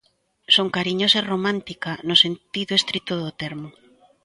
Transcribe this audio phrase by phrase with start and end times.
[0.55, 3.69] Son cariñosa e romántica no sentido estrito do termo.